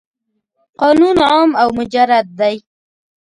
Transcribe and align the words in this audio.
قانون 0.81 1.17
عام 1.29 1.49
او 1.61 1.67
مجرد 1.79 2.27
دی. 2.39 2.55